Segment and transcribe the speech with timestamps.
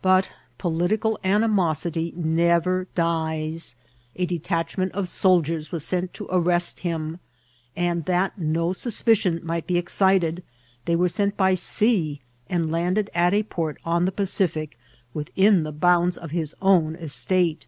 [0.00, 3.76] But political animosity nerer dies*
[4.16, 7.18] A detachment of soldiers was sent to ar rest him,
[7.76, 10.42] and, that no suspicion might be excited,
[10.86, 14.78] they were sent by sea, and landed at a port on the Pacific
[15.12, 17.66] within the bounds of his own estate.